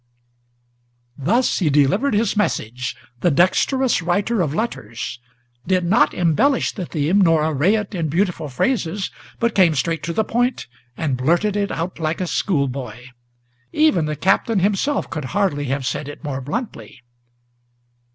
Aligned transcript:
Thus 1.19 1.59
he 1.59 1.69
delivered 1.69 2.15
his 2.15 2.35
message, 2.35 2.95
the 3.19 3.29
dexterous 3.29 4.01
writer 4.01 4.41
of 4.41 4.55
letters, 4.55 5.19
Did 5.67 5.85
not 5.85 6.15
embellish 6.15 6.71
the 6.71 6.87
theme, 6.87 7.21
nor 7.21 7.45
array 7.45 7.75
it 7.75 7.93
in 7.93 8.09
beautiful 8.09 8.49
phrases, 8.49 9.11
But 9.39 9.53
came 9.53 9.75
straight 9.75 10.01
to 10.05 10.11
the 10.13 10.23
point, 10.23 10.65
and 10.97 11.15
blurted 11.17 11.55
it 11.55 11.69
out 11.71 11.99
like 11.99 12.19
a 12.19 12.25
schoolboy; 12.25 13.09
Even 13.71 14.05
the 14.07 14.15
Captain 14.15 14.57
himself 14.57 15.07
could 15.07 15.25
hardly 15.37 15.65
have 15.65 15.85
said 15.85 16.07
it 16.07 16.23
more 16.23 16.41
bluntly. 16.41 17.03